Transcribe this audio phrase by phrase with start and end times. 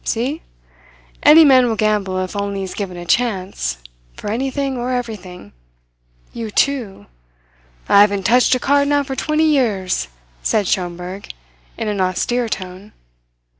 [0.03, 0.41] See?
[1.21, 3.77] Any man will gamble if only he's given a chance,
[4.17, 5.53] for anything or everything.
[6.33, 7.05] You too"
[7.87, 10.07] "I haven't touched a card now for twenty years,"
[10.41, 11.31] said Schomberg
[11.77, 12.93] in an austere tone.